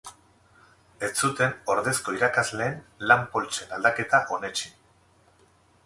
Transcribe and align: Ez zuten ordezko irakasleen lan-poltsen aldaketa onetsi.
Ez 1.07 1.11
zuten 1.27 1.53
ordezko 1.75 2.15
irakasleen 2.17 2.81
lan-poltsen 3.13 3.79
aldaketa 3.79 4.27
onetsi. 4.39 4.77